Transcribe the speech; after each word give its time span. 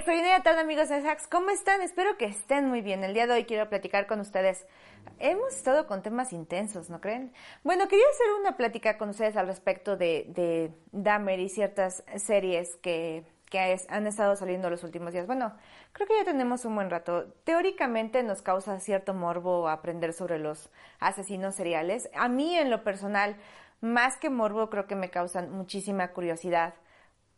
Extraordinaria 0.00 0.42
tarde 0.42 0.60
amigos 0.62 0.88
de 0.88 1.06
Hacks, 1.06 1.26
¿cómo 1.26 1.50
están? 1.50 1.82
Espero 1.82 2.16
que 2.16 2.24
estén 2.24 2.66
muy 2.70 2.80
bien. 2.80 3.04
El 3.04 3.12
día 3.12 3.26
de 3.26 3.34
hoy 3.34 3.44
quiero 3.44 3.68
platicar 3.68 4.06
con 4.06 4.18
ustedes. 4.18 4.66
Hemos 5.18 5.54
estado 5.54 5.86
con 5.86 6.00
temas 6.02 6.32
intensos, 6.32 6.88
¿no 6.88 7.02
creen? 7.02 7.34
Bueno, 7.64 7.86
quería 7.86 8.06
hacer 8.10 8.26
una 8.40 8.56
plática 8.56 8.96
con 8.96 9.10
ustedes 9.10 9.36
al 9.36 9.46
respecto 9.46 9.98
de, 9.98 10.24
de 10.28 10.72
Dahmer 10.92 11.38
y 11.38 11.50
ciertas 11.50 12.02
series 12.16 12.76
que, 12.76 13.26
que 13.50 13.74
es- 13.74 13.86
han 13.90 14.06
estado 14.06 14.36
saliendo 14.36 14.70
los 14.70 14.84
últimos 14.84 15.12
días. 15.12 15.26
Bueno, 15.26 15.54
creo 15.92 16.08
que 16.08 16.16
ya 16.16 16.24
tenemos 16.24 16.64
un 16.64 16.76
buen 16.76 16.88
rato. 16.88 17.26
Teóricamente 17.44 18.22
nos 18.22 18.40
causa 18.40 18.80
cierto 18.80 19.12
morbo 19.12 19.68
aprender 19.68 20.14
sobre 20.14 20.38
los 20.38 20.70
asesinos 20.98 21.56
seriales. 21.56 22.08
A 22.14 22.26
mí 22.30 22.56
en 22.56 22.70
lo 22.70 22.84
personal, 22.84 23.36
más 23.82 24.16
que 24.16 24.30
morbo, 24.30 24.70
creo 24.70 24.86
que 24.86 24.96
me 24.96 25.10
causan 25.10 25.50
muchísima 25.52 26.08
curiosidad 26.12 26.72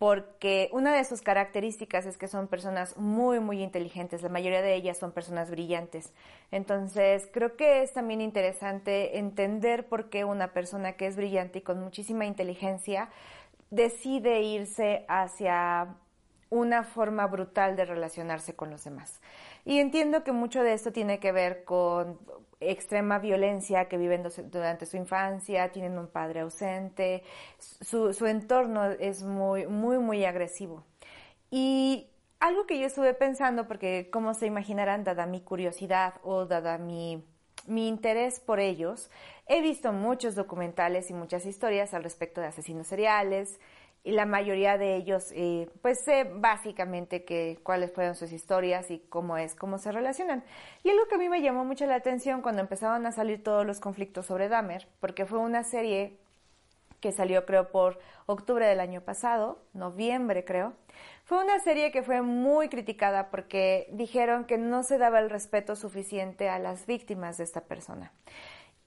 porque 0.03 0.69
una 0.73 0.97
de 0.97 1.05
sus 1.05 1.23
características 1.23 2.07
es 2.07 2.17
que 2.17 2.27
son 2.27 2.49
personas 2.49 2.97
muy, 2.97 3.39
muy 3.39 3.63
inteligentes. 3.63 4.21
La 4.21 4.29
mayoría 4.29 4.61
de 4.61 4.75
ellas 4.75 4.99
son 4.99 5.13
personas 5.13 5.49
brillantes. 5.49 6.13
Entonces, 6.51 7.29
creo 7.33 7.55
que 7.55 7.85
es 7.85 7.93
también 7.93 8.21
interesante 8.21 9.19
entender 9.19 9.87
por 9.87 10.11
qué 10.11 10.25
una 10.25 10.53
persona 10.53 10.95
que 10.95 11.07
es 11.07 11.15
brillante 11.15 11.61
y 11.61 11.63
con 11.63 11.79
muchísima 11.79 12.27
inteligencia 12.27 13.11
decide 13.71 14.43
irse 14.43 15.05
hacia 15.07 15.95
una 16.51 16.83
forma 16.83 17.29
brutal 17.29 17.77
de 17.77 17.85
relacionarse 17.85 18.57
con 18.57 18.71
los 18.71 18.83
demás. 18.83 19.21
Y 19.65 19.79
entiendo 19.79 20.25
que 20.25 20.33
mucho 20.33 20.65
de 20.65 20.73
esto 20.73 20.91
tiene 20.91 21.21
que 21.21 21.31
ver 21.31 21.63
con 21.63 22.19
extrema 22.71 23.19
violencia 23.19 23.89
que 23.89 23.97
viven 23.97 24.25
durante 24.51 24.87
su 24.87 24.97
infancia, 24.97 25.71
tienen 25.73 25.99
un 25.99 26.09
padre 26.09 26.41
ausente, 26.41 27.23
su, 27.59 28.13
su 28.13 28.27
entorno 28.27 28.91
es 28.91 29.23
muy, 29.23 29.67
muy, 29.67 29.99
muy 29.99 30.25
agresivo. 30.25 30.85
Y 31.51 32.09
algo 32.41 32.67
que 32.67 32.79
yo 32.79 32.87
estuve 32.87 33.15
pensando, 33.15 33.69
porque 33.69 34.09
como 34.11 34.35
se 34.35 34.47
imaginarán, 34.47 35.05
dada 35.05 35.27
mi 35.27 35.41
curiosidad 35.41 36.15
o 36.25 36.47
dada 36.47 36.79
mi, 36.79 37.25
mi 37.67 37.89
interés 37.89 38.41
por 38.41 38.59
ellos, 38.59 39.11
he 39.47 39.61
visto 39.61 39.93
muchos 39.93 40.35
documentales 40.35 41.11
y 41.11 41.15
muchas 41.15 41.47
historias 41.47 41.95
al 41.95 42.03
respecto 42.03 42.41
de 42.41 42.49
asesinos 42.49 42.87
seriales, 42.87 43.61
y 44.05 44.13
la 44.13 44.27
mayoría 44.27 44.79
de 44.79 44.97
ellos, 44.97 45.31
eh, 45.33 45.69
pues 45.81 46.03
sé 46.05 46.25
básicamente 46.25 47.25
que, 47.25 47.59
cuáles 47.63 47.93
fueron 47.93 48.17
sus 48.17 48.33
historias 48.33 48.91
y 48.91 48.99
cómo 48.99 49.37
es, 49.37 49.55
cómo 49.55 49.79
se 49.79 49.93
relacionan. 49.93 50.43
Y 50.83 50.91
algo 50.91 51.07
que 51.07 51.15
a 51.15 51.19
mí 51.19 51.29
me 51.29 51.41
llamó 51.41 51.65
mucho 51.65 51.87
la 51.87 51.95
atención 51.95 52.43
cuando 52.43 52.61
empezaban 52.63 53.07
a 53.07 53.13
salir 53.13 53.43
todos 53.43 53.65
los 53.65 53.79
conflictos 53.79 54.27
sobre 54.27 54.49
Dahmer, 54.49 54.89
porque 54.99 55.25
fue 55.25 55.39
una 55.39 55.63
serie 55.63 56.19
que 57.01 57.13
salió 57.13 57.45
creo 57.47 57.71
por 57.71 57.99
octubre 58.27 58.67
del 58.67 58.81
año 58.81 59.03
pasado, 59.03 59.63
noviembre 59.73 60.45
creo. 60.45 60.73
Fue 61.25 61.43
una 61.43 61.59
serie 61.61 61.91
que 61.93 62.03
fue 62.03 62.23
muy 62.23 62.69
criticada 62.69 63.31
porque 63.31 63.89
dijeron 63.93 64.45
que 64.45 64.57
no 64.57 64.83
se 64.85 64.99
daba 64.99 65.19
el 65.19 65.31
respeto 65.31 65.77
suficiente 65.77 66.49
a 66.49 66.59
las 66.59 66.87
víctimas 66.87 67.39
de 67.39 67.45
esta 67.45 67.63
persona. 67.63 68.13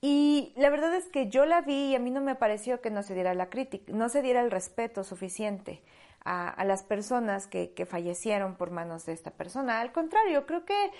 Y 0.02 0.54
la 0.56 0.70
verdad 0.70 0.94
es 0.94 1.06
que 1.08 1.30
yo 1.30 1.46
la 1.46 1.62
vi 1.62 1.92
y 1.92 1.96
a 1.96 2.00
mí 2.00 2.12
no 2.12 2.22
me 2.22 2.36
pareció 2.36 2.82
que 2.82 2.92
no 2.92 3.04
se 3.04 3.14
diera 3.14 3.34
la 3.34 3.50
crítica, 3.50 3.92
no 3.94 4.10
se 4.10 4.22
diera 4.22 4.42
el 4.42 4.52
respeto 4.52 5.04
suficiente 5.04 5.82
a, 6.26 6.64
las 6.66 6.82
personas 6.84 7.46
que, 7.48 7.72
que 7.74 7.86
fallecieron 7.86 8.56
por 8.56 8.72
manos 8.72 9.06
de 9.06 9.14
esta 9.14 9.32
persona. 9.32 9.80
Al 9.80 9.92
contrario, 9.92 10.46
creo 10.48 10.66
que 10.66 10.92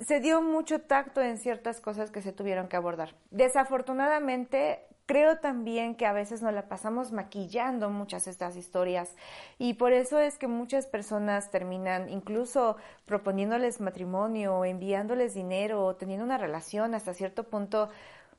se 0.00 0.20
dio 0.20 0.40
mucho 0.40 0.80
tacto 0.80 1.20
en 1.20 1.36
ciertas 1.36 1.80
cosas 1.80 2.10
que 2.10 2.22
se 2.22 2.32
tuvieron 2.32 2.66
que 2.66 2.76
abordar. 2.76 3.14
Desafortunadamente, 3.30 4.80
creo 5.10 5.38
también 5.38 5.96
que 5.96 6.06
a 6.06 6.12
veces 6.12 6.40
nos 6.40 6.54
la 6.54 6.68
pasamos 6.68 7.10
maquillando 7.10 7.90
muchas 7.90 8.28
estas 8.28 8.54
historias 8.54 9.16
y 9.58 9.74
por 9.74 9.92
eso 9.92 10.20
es 10.20 10.38
que 10.38 10.46
muchas 10.46 10.86
personas 10.86 11.50
terminan 11.50 12.08
incluso 12.08 12.76
proponiéndoles 13.06 13.80
matrimonio 13.80 14.64
enviándoles 14.64 15.34
dinero 15.34 15.96
teniendo 15.96 16.24
una 16.24 16.38
relación 16.38 16.94
hasta 16.94 17.12
cierto 17.12 17.42
punto 17.42 17.88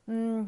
mm, 0.06 0.42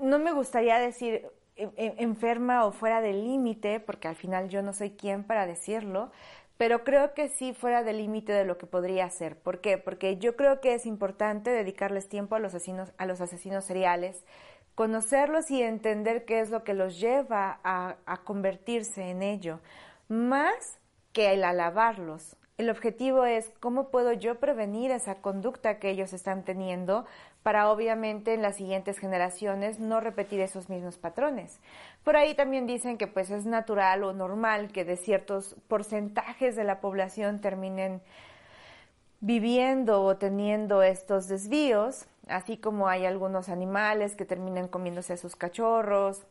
no 0.00 0.18
me 0.18 0.32
gustaría 0.32 0.78
decir 0.78 1.26
en- 1.56 1.72
en- 1.76 1.94
enferma 1.98 2.64
o 2.64 2.72
fuera 2.72 3.00
del 3.00 3.24
límite, 3.24 3.80
porque 3.80 4.08
al 4.08 4.16
final 4.16 4.48
yo 4.48 4.62
no 4.62 4.72
soy 4.72 4.90
quien 4.90 5.24
para 5.24 5.46
decirlo, 5.46 6.10
pero 6.56 6.84
creo 6.84 7.14
que 7.14 7.28
sí 7.28 7.52
fuera 7.52 7.82
del 7.84 7.98
límite 7.98 8.32
de 8.32 8.44
lo 8.44 8.58
que 8.58 8.66
podría 8.66 9.08
ser. 9.10 9.36
¿Por 9.36 9.60
qué? 9.60 9.78
Porque 9.78 10.16
yo 10.18 10.36
creo 10.36 10.60
que 10.60 10.74
es 10.74 10.86
importante 10.86 11.50
dedicarles 11.50 12.08
tiempo 12.08 12.34
a 12.34 12.40
los 12.40 12.54
asesinos, 12.54 12.92
a 12.98 13.06
los 13.06 13.20
asesinos 13.20 13.64
seriales, 13.64 14.24
conocerlos 14.74 15.50
y 15.50 15.62
entender 15.62 16.24
qué 16.24 16.40
es 16.40 16.50
lo 16.50 16.62
que 16.64 16.74
los 16.74 17.00
lleva 17.00 17.58
a, 17.64 17.96
a 18.06 18.16
convertirse 18.18 19.10
en 19.10 19.22
ello, 19.22 19.60
más 20.08 20.77
que 21.12 21.32
el 21.32 21.44
alabarlos. 21.44 22.36
El 22.58 22.70
objetivo 22.70 23.24
es 23.24 23.52
cómo 23.60 23.88
puedo 23.88 24.12
yo 24.12 24.40
prevenir 24.40 24.90
esa 24.90 25.16
conducta 25.16 25.78
que 25.78 25.90
ellos 25.90 26.12
están 26.12 26.42
teniendo 26.42 27.06
para 27.44 27.70
obviamente 27.70 28.34
en 28.34 28.42
las 28.42 28.56
siguientes 28.56 28.98
generaciones 28.98 29.78
no 29.78 30.00
repetir 30.00 30.40
esos 30.40 30.68
mismos 30.68 30.98
patrones. 30.98 31.60
Por 32.02 32.16
ahí 32.16 32.34
también 32.34 32.66
dicen 32.66 32.98
que 32.98 33.06
pues 33.06 33.30
es 33.30 33.46
natural 33.46 34.02
o 34.02 34.12
normal 34.12 34.72
que 34.72 34.84
de 34.84 34.96
ciertos 34.96 35.54
porcentajes 35.68 36.56
de 36.56 36.64
la 36.64 36.80
población 36.80 37.40
terminen 37.40 38.02
viviendo 39.20 40.02
o 40.02 40.16
teniendo 40.16 40.82
estos 40.82 41.28
desvíos, 41.28 42.06
así 42.26 42.56
como 42.56 42.88
hay 42.88 43.06
algunos 43.06 43.48
animales 43.48 44.16
que 44.16 44.24
terminan 44.24 44.66
comiéndose 44.66 45.12
a 45.12 45.16
sus 45.16 45.36
cachorros. 45.36 46.26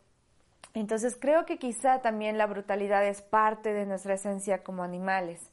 Entonces 0.79 1.17
creo 1.19 1.45
que 1.45 1.57
quizá 1.57 2.01
también 2.01 2.37
la 2.37 2.45
brutalidad 2.45 3.05
es 3.05 3.23
parte 3.23 3.73
de 3.73 3.85
nuestra 3.87 4.13
esencia 4.13 4.63
como 4.63 4.83
animales. 4.83 5.51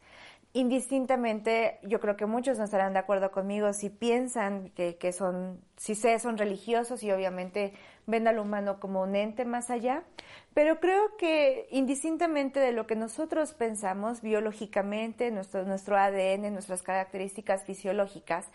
Indistintamente, 0.52 1.78
yo 1.82 1.98
creo 1.98 2.16
que 2.16 2.26
muchos 2.26 2.58
no 2.58 2.64
estarán 2.64 2.92
de 2.92 3.00
acuerdo 3.00 3.32
conmigo 3.32 3.72
si 3.72 3.88
piensan 3.90 4.68
que, 4.70 5.12
son, 5.12 5.60
si 5.76 5.94
se 5.96 6.16
son 6.18 6.36
religiosos 6.38 7.02
y 7.02 7.10
obviamente 7.10 7.72
ven 8.06 8.28
al 8.28 8.38
humano 8.38 8.78
como 8.78 9.02
un 9.02 9.16
ente 9.16 9.44
más 9.44 9.70
allá, 9.70 10.04
pero 10.52 10.78
creo 10.78 11.16
que 11.16 11.66
indistintamente 11.70 12.60
de 12.60 12.70
lo 12.70 12.86
que 12.86 12.94
nosotros 12.94 13.52
pensamos 13.54 14.20
biológicamente, 14.20 15.32
nuestro 15.32 15.96
ADN, 15.96 16.52
nuestras 16.52 16.82
características 16.82 17.64
fisiológicas, 17.64 18.46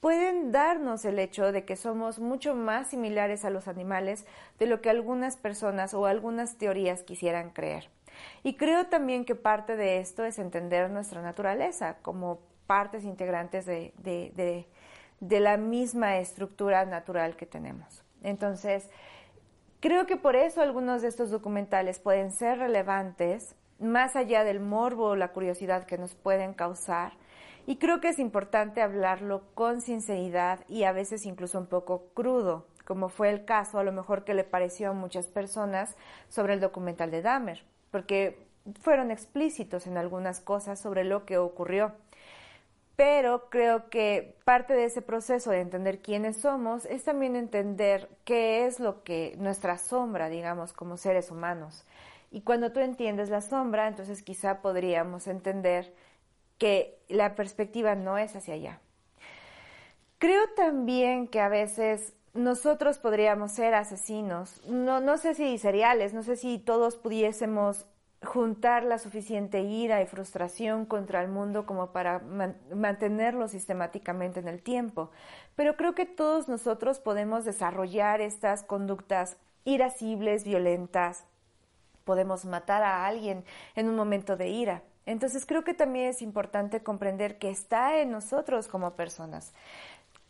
pueden 0.00 0.52
darnos 0.52 1.04
el 1.04 1.18
hecho 1.18 1.52
de 1.52 1.64
que 1.64 1.76
somos 1.76 2.18
mucho 2.18 2.54
más 2.54 2.88
similares 2.88 3.44
a 3.44 3.50
los 3.50 3.68
animales 3.68 4.26
de 4.58 4.66
lo 4.66 4.80
que 4.80 4.90
algunas 4.90 5.36
personas 5.36 5.94
o 5.94 6.06
algunas 6.06 6.56
teorías 6.56 7.02
quisieran 7.02 7.50
creer. 7.50 7.90
Y 8.42 8.54
creo 8.54 8.86
también 8.86 9.24
que 9.24 9.34
parte 9.34 9.76
de 9.76 9.98
esto 9.98 10.24
es 10.24 10.38
entender 10.38 10.90
nuestra 10.90 11.22
naturaleza 11.22 11.96
como 12.02 12.40
partes 12.66 13.04
integrantes 13.04 13.64
de, 13.66 13.92
de, 13.98 14.66
de, 15.20 15.40
la 15.40 15.56
misma 15.56 16.18
estructura 16.18 16.84
natural 16.84 17.36
que 17.36 17.46
tenemos. 17.46 18.04
Entonces, 18.22 18.88
creo 19.80 20.06
que 20.06 20.16
por 20.16 20.36
eso 20.36 20.60
algunos 20.60 21.02
de 21.02 21.08
estos 21.08 21.30
documentales 21.30 21.98
pueden 21.98 22.30
ser 22.30 22.58
relevantes, 22.58 23.54
más 23.78 24.16
allá 24.16 24.44
del 24.44 24.60
morbo 24.60 25.06
o 25.06 25.16
la 25.16 25.28
curiosidad 25.28 25.86
que 25.86 25.98
nos 25.98 26.14
pueden 26.14 26.52
causar. 26.52 27.12
Y 27.68 27.76
creo 27.76 28.00
que 28.00 28.08
es 28.08 28.18
importante 28.18 28.80
hablarlo 28.80 29.42
con 29.52 29.82
sinceridad 29.82 30.60
y 30.68 30.84
a 30.84 30.92
veces 30.92 31.26
incluso 31.26 31.58
un 31.58 31.66
poco 31.66 32.06
crudo, 32.14 32.64
como 32.86 33.10
fue 33.10 33.28
el 33.28 33.44
caso 33.44 33.78
a 33.78 33.84
lo 33.84 33.92
mejor 33.92 34.24
que 34.24 34.32
le 34.32 34.42
pareció 34.42 34.88
a 34.88 34.94
muchas 34.94 35.26
personas 35.26 35.94
sobre 36.30 36.54
el 36.54 36.60
documental 36.60 37.10
de 37.10 37.20
Dahmer, 37.20 37.62
porque 37.90 38.38
fueron 38.80 39.10
explícitos 39.10 39.86
en 39.86 39.98
algunas 39.98 40.40
cosas 40.40 40.80
sobre 40.80 41.04
lo 41.04 41.26
que 41.26 41.36
ocurrió. 41.36 41.92
Pero 42.96 43.50
creo 43.50 43.90
que 43.90 44.34
parte 44.46 44.72
de 44.72 44.86
ese 44.86 45.02
proceso 45.02 45.50
de 45.50 45.60
entender 45.60 46.00
quiénes 46.00 46.40
somos 46.40 46.86
es 46.86 47.04
también 47.04 47.36
entender 47.36 48.08
qué 48.24 48.64
es 48.64 48.80
lo 48.80 49.02
que 49.02 49.34
nuestra 49.36 49.76
sombra, 49.76 50.30
digamos, 50.30 50.72
como 50.72 50.96
seres 50.96 51.30
humanos. 51.30 51.84
Y 52.30 52.40
cuando 52.40 52.72
tú 52.72 52.80
entiendes 52.80 53.28
la 53.28 53.42
sombra, 53.42 53.88
entonces 53.88 54.22
quizá 54.22 54.62
podríamos 54.62 55.26
entender 55.26 55.92
que 56.58 56.98
la 57.08 57.34
perspectiva 57.34 57.94
no 57.94 58.18
es 58.18 58.36
hacia 58.36 58.54
allá. 58.54 58.80
Creo 60.18 60.48
también 60.56 61.28
que 61.28 61.40
a 61.40 61.48
veces 61.48 62.14
nosotros 62.34 62.98
podríamos 62.98 63.52
ser 63.52 63.74
asesinos, 63.74 64.60
no, 64.66 65.00
no 65.00 65.16
sé 65.16 65.34
si 65.34 65.58
seriales, 65.58 66.12
no 66.12 66.22
sé 66.22 66.36
si 66.36 66.58
todos 66.58 66.96
pudiésemos 66.96 67.86
juntar 68.22 68.82
la 68.82 68.98
suficiente 68.98 69.60
ira 69.60 70.02
y 70.02 70.06
frustración 70.06 70.86
contra 70.86 71.22
el 71.22 71.28
mundo 71.28 71.66
como 71.66 71.92
para 71.92 72.20
mantenerlo 72.74 73.46
sistemáticamente 73.48 74.40
en 74.40 74.48
el 74.48 74.62
tiempo. 74.62 75.10
Pero 75.54 75.76
creo 75.76 75.94
que 75.94 76.06
todos 76.06 76.48
nosotros 76.48 76.98
podemos 76.98 77.44
desarrollar 77.44 78.20
estas 78.20 78.64
conductas 78.64 79.36
irascibles, 79.64 80.44
violentas. 80.44 81.26
Podemos 82.04 82.44
matar 82.44 82.82
a 82.82 83.06
alguien 83.06 83.44
en 83.76 83.88
un 83.88 83.94
momento 83.94 84.36
de 84.36 84.48
ira. 84.48 84.82
Entonces 85.08 85.46
creo 85.46 85.64
que 85.64 85.72
también 85.72 86.08
es 86.08 86.20
importante 86.20 86.82
comprender 86.82 87.38
que 87.38 87.48
está 87.48 87.98
en 87.98 88.10
nosotros 88.10 88.68
como 88.68 88.92
personas 88.92 89.54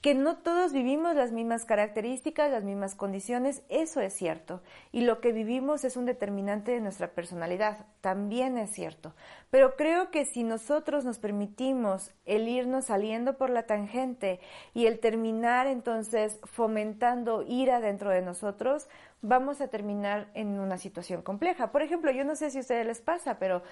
que 0.00 0.14
no 0.14 0.36
todos 0.36 0.72
vivimos 0.72 1.16
las 1.16 1.32
mismas 1.32 1.64
características, 1.64 2.52
las 2.52 2.62
mismas 2.62 2.94
condiciones, 2.94 3.62
eso 3.68 4.00
es 4.00 4.12
cierto. 4.12 4.62
Y 4.92 5.00
lo 5.00 5.20
que 5.20 5.32
vivimos 5.32 5.82
es 5.84 5.96
un 5.96 6.06
determinante 6.06 6.70
de 6.70 6.80
nuestra 6.80 7.08
personalidad, 7.10 7.86
también 8.00 8.58
es 8.58 8.70
cierto. 8.70 9.12
Pero 9.50 9.74
creo 9.74 10.12
que 10.12 10.24
si 10.24 10.44
nosotros 10.44 11.04
nos 11.04 11.18
permitimos 11.18 12.12
el 12.26 12.46
irnos 12.46 12.86
saliendo 12.86 13.36
por 13.36 13.50
la 13.50 13.64
tangente 13.64 14.38
y 14.72 14.86
el 14.86 15.00
terminar 15.00 15.66
entonces 15.66 16.38
fomentando 16.44 17.42
ira 17.42 17.80
dentro 17.80 18.10
de 18.10 18.22
nosotros, 18.22 18.86
vamos 19.22 19.60
a 19.60 19.68
terminar 19.68 20.28
en 20.34 20.60
una 20.60 20.78
situación 20.78 21.22
compleja. 21.22 21.72
Por 21.72 21.82
ejemplo, 21.82 22.10
yo 22.10 22.24
no 22.24 22.36
sé 22.36 22.50
si 22.50 22.58
a 22.58 22.60
ustedes 22.60 22.86
les 22.86 23.00
pasa, 23.00 23.38
pero 23.38 23.62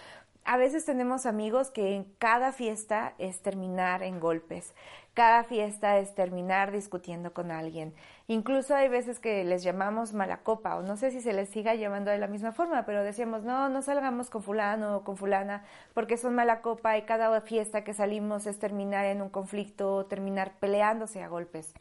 a 0.44 0.56
veces 0.56 0.84
tenemos 0.84 1.26
amigos 1.26 1.70
que 1.70 1.94
en 1.94 2.04
cada 2.18 2.52
fiesta 2.52 3.14
es 3.18 3.40
terminar 3.40 4.02
en 4.02 4.20
golpes 4.20 4.74
cada 5.16 5.44
fiesta 5.44 5.96
es 5.96 6.14
terminar 6.14 6.72
discutiendo 6.72 7.32
con 7.32 7.50
alguien. 7.50 7.94
Incluso 8.28 8.74
hay 8.74 8.88
veces 8.88 9.18
que 9.18 9.44
les 9.44 9.62
llamamos 9.62 10.12
mala 10.12 10.42
copa, 10.42 10.76
o 10.76 10.82
no 10.82 10.98
sé 10.98 11.10
si 11.10 11.22
se 11.22 11.32
les 11.32 11.48
siga 11.48 11.74
llamando 11.74 12.10
de 12.10 12.18
la 12.18 12.26
misma 12.26 12.52
forma, 12.52 12.84
pero 12.84 13.02
decíamos, 13.02 13.42
no, 13.42 13.70
no 13.70 13.80
salgamos 13.80 14.28
con 14.28 14.42
fulano 14.42 14.98
o 14.98 15.04
con 15.04 15.16
fulana 15.16 15.64
porque 15.94 16.18
son 16.18 16.34
mala 16.34 16.60
copa 16.60 16.98
y 16.98 17.06
cada 17.06 17.40
fiesta 17.40 17.82
que 17.82 17.94
salimos 17.94 18.46
es 18.46 18.58
terminar 18.58 19.06
en 19.06 19.22
un 19.22 19.30
conflicto 19.30 20.04
terminar 20.04 20.52
peleándose 20.60 21.22
a 21.22 21.28
golpes. 21.28 21.72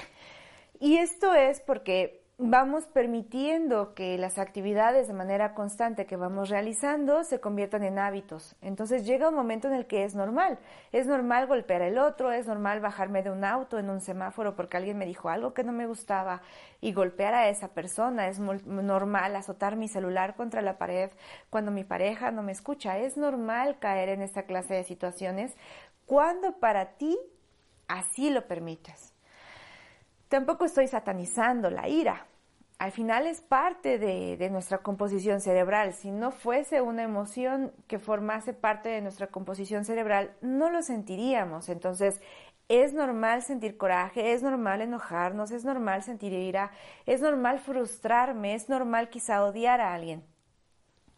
Y 0.80 0.96
esto 0.96 1.34
es 1.34 1.60
porque 1.60 2.25
vamos 2.38 2.86
permitiendo 2.88 3.94
que 3.94 4.18
las 4.18 4.38
actividades 4.38 5.08
de 5.08 5.14
manera 5.14 5.54
constante 5.54 6.06
que 6.06 6.18
vamos 6.18 6.50
realizando 6.50 7.24
se 7.24 7.40
conviertan 7.40 7.84
en 7.84 7.98
hábitos. 7.98 8.58
Entonces 8.62 9.06
llega 9.06 9.30
un 9.30 9.36
momento 9.36 9.70
en 9.70 9.74
el 9.74 9.88
que 9.88 10.04
es 10.04 10.16
normal. 10.16 10.60
Es 10.92 11.08
normal 11.08 11.48
golpear 11.48 11.82
al 11.82 11.98
otro, 11.98 12.34
es 12.34 12.46
normal 12.46 12.82
bajarme 12.82 13.24
de 13.24 13.32
un 13.32 13.46
auto 13.46 13.80
en 13.80 13.90
un 13.90 14.02
semáforo 14.02 14.56
porque 14.56 14.76
alguien 14.76 14.98
me 14.98 15.06
dijo 15.06 15.30
algo 15.30 15.54
que 15.54 15.64
no 15.64 15.72
me 15.72 15.88
gustaba 15.88 16.42
y 16.82 16.92
golpear 16.92 17.34
a 17.34 17.48
esa 17.48 17.70
persona. 17.70 18.28
Es 18.28 18.40
normal 18.40 19.36
azotar 19.36 19.78
mi 19.78 19.88
celular 19.88 20.36
contra 20.36 20.62
la 20.62 20.78
pared 20.78 21.12
cuando 21.50 21.72
mi 21.72 21.86
pareja 21.86 22.32
no 22.32 22.44
me 22.44 22.52
escucha. 22.52 22.98
Es 22.98 23.16
normal 23.16 23.80
caer 23.80 24.10
en 24.10 24.22
esta 24.22 24.44
clase 24.44 24.74
de 24.74 24.84
situaciones 24.84 25.56
cuando 26.06 26.60
para 26.60 26.98
ti 26.98 27.18
así 27.88 28.30
lo 28.30 28.46
permites. 28.46 29.15
Tampoco 30.30 30.66
estoy 30.66 30.88
satanizando 30.88 31.70
la 31.70 31.88
ira. 31.88 32.26
Al 32.78 32.92
final 32.92 33.26
es 33.26 33.42
parte 33.42 33.98
de, 33.98 34.50
nuestra 34.50 34.80
composición 34.80 35.40
cerebral. 35.40 35.94
Si 35.94 36.12
no 36.12 36.32
fuese 36.32 36.82
una 36.82 37.04
emoción 37.04 37.72
que 37.88 38.00
formase 38.00 38.54
parte 38.54 38.90
de 38.90 39.02
nuestra 39.02 39.28
composición 39.28 39.86
cerebral, 39.86 40.36
no 40.42 40.70
lo 40.70 40.82
sentiríamos. 40.82 41.70
Entonces, 41.70 42.22
es 42.68 42.94
normal 42.94 43.44
sentir 43.44 43.78
coraje, 43.78 44.34
es 44.34 44.42
normal 44.42 44.82
enojarnos, 44.82 45.52
es 45.52 45.64
normal 45.64 46.04
sentir 46.04 46.34
ira, 46.34 46.72
es 47.06 47.22
normal 47.22 47.60
frustrarme, 47.60 48.56
es 48.56 48.68
normal 48.68 49.10
quizá 49.10 49.44
odiar 49.46 49.80
a 49.80 49.94
alguien. 49.94 50.24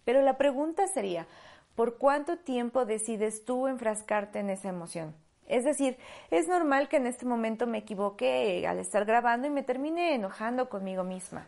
Pero 0.04 0.22
la 0.22 0.38
pregunta 0.38 0.88
sería, 0.88 1.26
¿por 1.74 1.98
cuánto 1.98 2.38
tiempo 2.38 2.86
decides 2.86 3.46
tú 3.46 3.68
enfrascarte 3.68 4.40
en 4.40 4.50
esa 4.50 4.70
emoción? 4.70 5.16
Es 5.48 5.64
decir, 5.64 5.98
es 6.30 6.48
normal 6.48 6.90
que 6.90 6.98
en 6.98 7.08
este 7.08 7.26
momento 7.26 7.68
me 7.68 7.80
equivoque 7.80 8.66
al 8.68 8.80
estar 8.80 9.06
grabando 9.06 9.48
y 9.48 9.50
me 9.50 9.64
termine 9.64 10.14
enojando 10.14 10.70
conmigo 10.70 11.04
misma. 11.04 11.48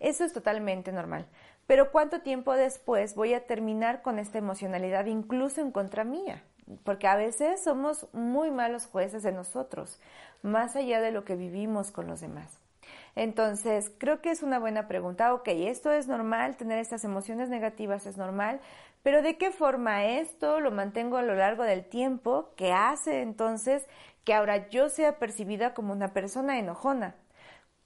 Eso 0.00 0.24
es 0.24 0.32
totalmente 0.32 0.92
normal. 0.92 1.26
Pero 1.66 1.90
¿cuánto 1.90 2.20
tiempo 2.20 2.54
después 2.54 3.14
voy 3.14 3.34
a 3.34 3.46
terminar 3.46 4.02
con 4.02 4.18
esta 4.18 4.38
emocionalidad 4.38 5.06
incluso 5.06 5.60
en 5.60 5.72
contra 5.72 6.04
mía? 6.04 6.42
Porque 6.84 7.06
a 7.06 7.16
veces 7.16 7.62
somos 7.62 8.08
muy 8.12 8.50
malos 8.50 8.86
jueces 8.86 9.22
de 9.22 9.32
nosotros, 9.32 10.00
más 10.42 10.76
allá 10.76 11.00
de 11.00 11.12
lo 11.12 11.24
que 11.24 11.36
vivimos 11.36 11.90
con 11.92 12.06
los 12.08 12.20
demás. 12.20 12.60
Entonces, 13.14 13.90
creo 13.98 14.20
que 14.20 14.30
es 14.30 14.42
una 14.42 14.58
buena 14.58 14.86
pregunta. 14.86 15.32
Ok, 15.34 15.48
esto 15.48 15.90
es 15.90 16.06
normal, 16.06 16.56
tener 16.56 16.78
estas 16.78 17.04
emociones 17.04 17.48
negativas 17.48 18.06
es 18.06 18.16
normal, 18.16 18.60
pero 19.06 19.22
¿de 19.22 19.38
qué 19.38 19.52
forma 19.52 20.04
esto 20.04 20.58
lo 20.58 20.72
mantengo 20.72 21.16
a 21.16 21.22
lo 21.22 21.36
largo 21.36 21.62
del 21.62 21.84
tiempo 21.84 22.50
que 22.56 22.72
hace 22.72 23.22
entonces 23.22 23.86
que 24.24 24.34
ahora 24.34 24.68
yo 24.68 24.88
sea 24.88 25.20
percibida 25.20 25.74
como 25.74 25.92
una 25.92 26.12
persona 26.12 26.58
enojona? 26.58 27.14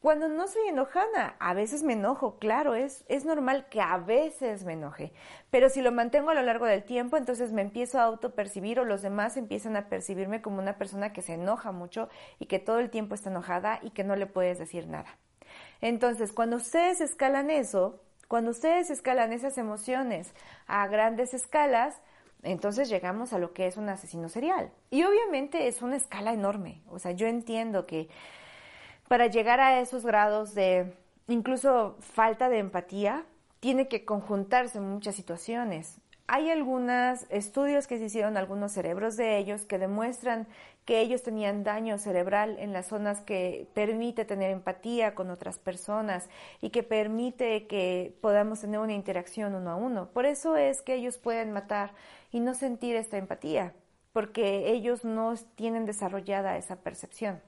Cuando 0.01 0.29
no 0.29 0.49
soy 0.49 0.69
enojada, 0.69 1.37
a 1.39 1.53
veces 1.53 1.83
me 1.83 1.93
enojo, 1.93 2.39
claro, 2.39 2.75
es, 2.75 3.05
es 3.07 3.27
normal 3.27 3.67
que 3.69 3.83
a 3.83 3.99
veces 3.99 4.65
me 4.65 4.73
enoje, 4.73 5.13
pero 5.51 5.69
si 5.69 5.83
lo 5.83 5.93
mantengo 5.93 6.31
a 6.31 6.35
lo 6.35 6.41
largo 6.41 6.65
del 6.65 6.85
tiempo, 6.85 7.19
entonces 7.19 7.53
me 7.53 7.61
empiezo 7.61 7.99
a 7.99 8.05
autopercibir 8.05 8.81
o 8.81 8.87
los 8.87 9.03
demás 9.03 9.37
empiezan 9.37 9.77
a 9.77 9.91
percibirme 9.91 10.41
como 10.41 10.59
una 10.59 10.79
persona 10.79 11.13
que 11.13 11.21
se 11.21 11.35
enoja 11.35 11.71
mucho 11.71 12.09
y 12.39 12.47
que 12.47 12.61
todo 12.61 12.79
el 12.79 12.89
tiempo 12.89 13.15
está 13.15 13.29
enojada 13.29 13.79
y 13.83 13.91
que 13.91 14.05
no 14.05 14.17
le 14.17 14.25
puedes 14.25 14.59
decir 14.59 14.89
nada. 14.89 15.19
Entonces, 15.83 16.33
cuando 16.33 16.57
ustedes 16.57 17.03
escalan 17.03 17.51
eso, 17.51 18.01
cuando 18.31 18.53
ustedes 18.53 18.91
escalan 18.91 19.33
esas 19.33 19.59
emociones 19.59 20.33
a 20.69 20.87
grandes 20.87 21.35
escalas, 21.35 22.01
entonces 22.45 22.89
llegamos 22.89 23.33
a 23.33 23.41
lo 23.41 23.53
que 23.53 23.67
es 23.67 23.77
un 23.77 23.89
asesino 23.89 24.29
serial. 24.29 24.71
Y 24.89 25.03
obviamente 25.03 25.67
es 25.67 25.83
una 25.83 25.97
escala 25.97 26.33
enorme. 26.33 26.81
O 26.91 27.01
sea, 27.01 27.11
yo 27.11 27.27
entiendo 27.27 27.87
que 27.87 28.09
para 29.09 29.27
llegar 29.27 29.59
a 29.59 29.81
esos 29.81 30.07
grados 30.07 30.55
de 30.55 30.95
incluso 31.27 31.97
falta 31.99 32.49
de 32.49 32.59
empatía, 32.59 33.25
tiene 33.59 33.89
que 33.89 34.05
conjuntarse 34.05 34.79
muchas 34.79 35.17
situaciones. 35.17 35.99
Hay 36.33 36.49
algunos 36.49 37.27
estudios 37.29 37.89
que 37.89 37.99
se 37.99 38.05
hicieron 38.05 38.37
algunos 38.37 38.71
cerebros 38.71 39.17
de 39.17 39.37
ellos 39.37 39.65
que 39.65 39.81
demuestran 39.81 40.47
que 40.85 41.01
ellos 41.01 41.25
tenían 41.25 41.65
daño 41.65 41.99
cerebral 41.99 42.57
en 42.61 42.73
las 42.73 42.87
zonas 42.87 43.21
que 43.21 43.67
permite 43.75 44.25
tener 44.25 44.53
empatía 44.53 45.17
con 45.17 45.31
otras 45.31 45.59
personas 45.59 46.29
y 46.61 46.71
que 46.71 46.85
permite 46.85 47.67
que 47.67 48.17
podamos 48.21 48.61
tener 48.61 48.79
una 48.79 48.93
interacción 48.93 49.57
uno 49.57 49.73
a 49.73 49.75
uno. 49.75 50.11
Por 50.13 50.25
eso 50.25 50.57
es 50.57 50.83
que 50.83 50.95
ellos 50.95 51.19
pueden 51.19 51.51
matar 51.51 51.95
y 52.31 52.39
no 52.39 52.55
sentir 52.55 52.95
esta 52.95 53.19
empatía, 53.19 53.75
porque 54.13 54.71
ellos 54.71 55.05
no 55.05 55.35
tienen 55.57 55.85
desarrollada 55.85 56.57
esa 56.57 56.77
percepción. 56.77 57.43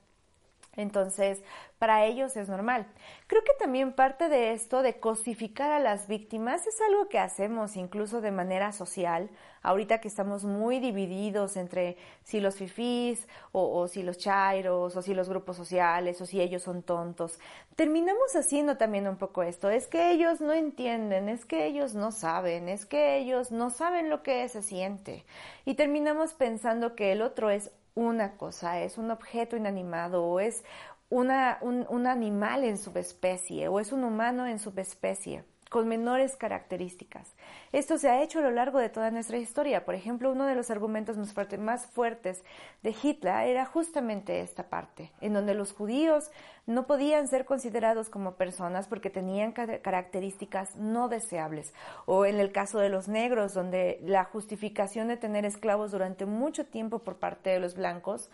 Entonces, 0.74 1.42
para 1.78 2.06
ellos 2.06 2.34
es 2.36 2.48
normal. 2.48 2.86
Creo 3.26 3.42
que 3.44 3.52
también 3.58 3.92
parte 3.92 4.30
de 4.30 4.52
esto 4.52 4.82
de 4.82 5.00
cosificar 5.00 5.70
a 5.70 5.78
las 5.78 6.08
víctimas 6.08 6.66
es 6.66 6.80
algo 6.80 7.10
que 7.10 7.18
hacemos 7.18 7.76
incluso 7.76 8.22
de 8.22 8.30
manera 8.30 8.72
social. 8.72 9.28
Ahorita 9.62 10.00
que 10.00 10.08
estamos 10.08 10.44
muy 10.44 10.80
divididos 10.80 11.58
entre 11.58 11.98
si 12.24 12.40
los 12.40 12.56
fifís 12.56 13.28
o, 13.52 13.86
si 13.86 14.02
los 14.02 14.16
chairos 14.16 14.96
o 14.96 15.02
si 15.02 15.12
los 15.12 15.28
grupos 15.28 15.56
sociales 15.56 16.20
o 16.22 16.26
si 16.26 16.40
ellos 16.40 16.62
son 16.62 16.82
tontos, 16.82 17.38
terminamos 17.76 18.34
haciendo 18.34 18.78
también 18.78 19.06
un 19.06 19.18
poco 19.18 19.42
esto. 19.42 19.68
Es 19.68 19.86
que 19.86 20.10
ellos 20.10 20.40
no 20.40 20.54
entienden, 20.54 21.28
es 21.28 21.44
que 21.44 21.66
ellos 21.66 21.94
no 21.94 22.12
saben, 22.12 22.70
es 22.70 22.86
que 22.86 23.18
ellos 23.18 23.52
no 23.52 23.68
saben 23.68 24.08
lo 24.08 24.22
que 24.22 24.48
se 24.48 24.62
siente. 24.62 25.26
Y 25.66 25.74
terminamos 25.74 26.32
pensando 26.32 26.94
que 26.94 27.12
el 27.12 27.20
otro 27.20 27.50
es 27.50 27.70
una 27.94 28.36
cosa, 28.36 28.80
es 28.80 28.98
un 28.98 29.10
objeto 29.10 29.56
inanimado 29.56 30.24
o 30.24 30.40
es 30.40 30.64
una, 31.08 31.58
un, 31.60 31.86
un 31.88 32.06
animal 32.06 32.64
en 32.64 32.78
subespecie 32.78 33.68
o 33.68 33.80
es 33.80 33.92
un 33.92 34.04
humano 34.04 34.46
en 34.46 34.58
subespecie 34.58 35.44
con 35.72 35.88
menores 35.88 36.36
características. 36.36 37.34
Esto 37.72 37.96
se 37.96 38.10
ha 38.10 38.22
hecho 38.22 38.40
a 38.40 38.42
lo 38.42 38.50
largo 38.50 38.78
de 38.78 38.90
toda 38.90 39.10
nuestra 39.10 39.38
historia. 39.38 39.86
Por 39.86 39.94
ejemplo, 39.94 40.30
uno 40.30 40.44
de 40.44 40.54
los 40.54 40.70
argumentos 40.70 41.16
más, 41.58 41.86
fuertes 41.86 42.44
de 42.82 42.94
Hitler 43.02 43.48
era 43.48 43.64
justamente 43.64 44.40
esta 44.40 44.68
parte, 44.68 45.12
en 45.22 45.32
donde 45.32 45.54
los 45.54 45.72
judíos 45.72 46.30
no 46.66 46.86
podían 46.86 47.26
ser 47.26 47.46
considerados 47.46 48.10
como 48.10 48.34
personas 48.34 48.86
porque 48.86 49.08
tenían 49.08 49.52
características 49.52 50.76
no 50.76 51.08
deseables. 51.08 51.72
O 52.04 52.26
en 52.26 52.38
el 52.38 52.52
caso 52.52 52.78
de 52.78 52.90
los 52.90 53.08
negros, 53.08 53.54
donde 53.54 53.98
la 54.02 54.24
justificación 54.24 55.08
de 55.08 55.16
tener 55.16 55.46
esclavos 55.46 55.90
durante 55.90 56.26
mucho 56.26 56.66
tiempo 56.66 56.98
por 56.98 57.16
parte 57.16 57.48
de 57.48 57.60
los 57.60 57.76
blancos 57.76 58.30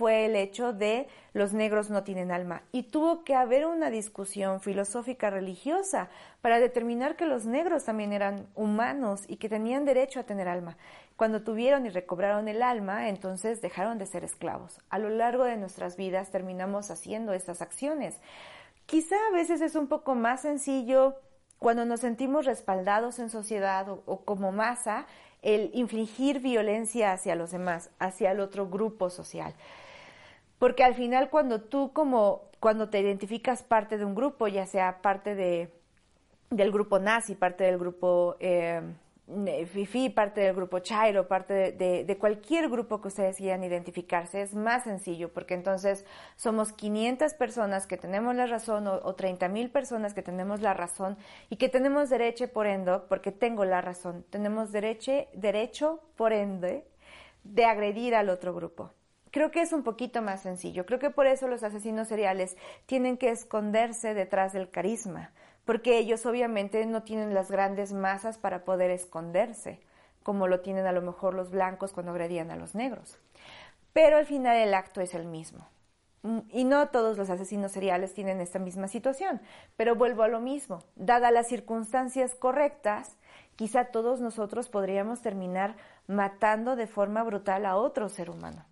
fue 0.00 0.24
el 0.24 0.34
hecho 0.34 0.72
de 0.72 1.08
los 1.34 1.52
negros 1.52 1.90
no 1.90 2.04
tienen 2.04 2.32
alma. 2.32 2.62
Y 2.72 2.84
tuvo 2.84 3.22
que 3.22 3.34
haber 3.34 3.66
una 3.66 3.90
discusión 3.90 4.62
filosófica 4.62 5.28
religiosa 5.28 6.08
para 6.40 6.58
determinar 6.58 7.16
que 7.16 7.26
los 7.26 7.44
negros 7.44 7.84
también 7.84 8.14
eran 8.14 8.46
humanos 8.54 9.24
y 9.28 9.36
que 9.36 9.50
tenían 9.50 9.84
derecho 9.84 10.18
a 10.18 10.22
tener 10.22 10.48
alma. 10.48 10.78
Cuando 11.16 11.42
tuvieron 11.42 11.84
y 11.84 11.90
recobraron 11.90 12.48
el 12.48 12.62
alma, 12.62 13.10
entonces 13.10 13.60
dejaron 13.60 13.98
de 13.98 14.06
ser 14.06 14.24
esclavos. 14.24 14.80
A 14.88 14.98
lo 14.98 15.10
largo 15.10 15.44
de 15.44 15.58
nuestras 15.58 15.98
vidas 15.98 16.30
terminamos 16.30 16.90
haciendo 16.90 17.34
estas 17.34 17.60
acciones. 17.60 18.16
Quizá 18.86 19.16
a 19.28 19.34
veces 19.34 19.60
es 19.60 19.74
un 19.74 19.86
poco 19.86 20.14
más 20.14 20.40
sencillo 20.40 21.16
cuando 21.58 21.84
nos 21.84 22.00
sentimos 22.00 22.46
respaldados 22.46 23.18
en 23.18 23.28
sociedad 23.28 23.86
o, 23.90 24.02
o 24.06 24.24
como 24.24 24.50
masa, 24.50 25.04
el 25.42 25.70
infligir 25.74 26.40
violencia 26.40 27.12
hacia 27.12 27.34
los 27.34 27.50
demás, 27.50 27.90
hacia 27.98 28.32
el 28.32 28.40
otro 28.40 28.68
grupo 28.68 29.10
social. 29.10 29.54
Porque 30.60 30.84
al 30.84 30.94
final 30.94 31.30
cuando 31.30 31.62
tú 31.62 31.90
como, 31.94 32.50
cuando 32.60 32.90
te 32.90 33.00
identificas 33.00 33.62
parte 33.62 33.96
de 33.96 34.04
un 34.04 34.14
grupo, 34.14 34.46
ya 34.46 34.66
sea 34.66 35.00
parte 35.00 35.34
de, 35.34 35.72
del 36.50 36.70
grupo 36.70 36.98
nazi, 36.98 37.34
parte 37.34 37.64
del 37.64 37.78
grupo 37.78 38.36
eh, 38.40 38.82
Fifi, 39.72 40.10
parte 40.10 40.42
del 40.42 40.54
grupo 40.54 40.80
Chairo, 40.80 41.26
parte 41.28 41.72
de, 41.72 42.18
cualquier 42.18 42.68
grupo 42.68 43.00
que 43.00 43.08
ustedes 43.08 43.38
quieran 43.38 43.64
identificarse, 43.64 44.42
es 44.42 44.54
más 44.54 44.84
sencillo 44.84 45.32
porque 45.32 45.54
entonces 45.54 46.04
somos 46.36 46.74
500 46.74 47.32
personas 47.34 47.86
que 47.86 47.96
tenemos 47.96 48.34
la 48.34 48.46
razón 48.46 48.86
o, 48.86 49.00
o 49.02 49.14
30 49.14 49.48
mil 49.48 49.70
personas 49.70 50.12
que 50.12 50.20
tenemos 50.20 50.60
la 50.60 50.74
razón 50.74 51.16
y 51.48 51.56
que 51.56 51.70
tenemos 51.70 52.10
derecho 52.10 52.48
por 52.48 52.66
ende, 52.66 52.98
porque 53.08 53.32
tengo 53.32 53.64
la 53.64 53.80
razón, 53.80 54.26
tenemos 54.28 54.72
derecho, 54.72 55.12
derecho 55.32 56.00
por 56.16 56.34
ende 56.34 56.84
de 57.44 57.64
agredir 57.64 58.14
al 58.14 58.28
otro 58.28 58.52
grupo. 58.52 58.90
Creo 59.30 59.52
que 59.52 59.60
es 59.60 59.72
un 59.72 59.84
poquito 59.84 60.22
más 60.22 60.42
sencillo. 60.42 60.86
Creo 60.86 60.98
que 60.98 61.10
por 61.10 61.26
eso 61.26 61.46
los 61.46 61.62
asesinos 61.62 62.08
seriales 62.08 62.56
tienen 62.86 63.16
que 63.16 63.30
esconderse 63.30 64.12
detrás 64.12 64.52
del 64.52 64.70
carisma, 64.70 65.30
porque 65.64 65.98
ellos 65.98 66.26
obviamente 66.26 66.84
no 66.86 67.04
tienen 67.04 67.32
las 67.32 67.50
grandes 67.50 67.92
masas 67.92 68.38
para 68.38 68.64
poder 68.64 68.90
esconderse, 68.90 69.80
como 70.24 70.48
lo 70.48 70.60
tienen 70.60 70.86
a 70.86 70.92
lo 70.92 71.00
mejor 71.00 71.34
los 71.34 71.50
blancos 71.50 71.92
cuando 71.92 72.10
agredían 72.10 72.50
a 72.50 72.56
los 72.56 72.74
negros. 72.74 73.18
Pero 73.92 74.16
al 74.16 74.26
final 74.26 74.56
el 74.56 74.74
acto 74.74 75.00
es 75.00 75.14
el 75.14 75.26
mismo. 75.26 75.66
Y 76.50 76.64
no 76.64 76.88
todos 76.88 77.16
los 77.16 77.30
asesinos 77.30 77.72
seriales 77.72 78.12
tienen 78.12 78.40
esta 78.40 78.58
misma 78.58 78.88
situación, 78.88 79.40
pero 79.76 79.94
vuelvo 79.94 80.22
a 80.22 80.28
lo 80.28 80.40
mismo. 80.40 80.80
Dadas 80.96 81.32
las 81.32 81.48
circunstancias 81.48 82.34
correctas, 82.34 83.16
quizá 83.56 83.86
todos 83.86 84.20
nosotros 84.20 84.68
podríamos 84.68 85.22
terminar 85.22 85.76
matando 86.08 86.76
de 86.76 86.88
forma 86.88 87.22
brutal 87.22 87.64
a 87.64 87.76
otro 87.76 88.08
ser 88.10 88.28
humano 88.28 88.66